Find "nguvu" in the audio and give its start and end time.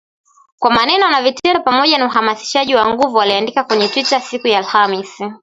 2.93-3.21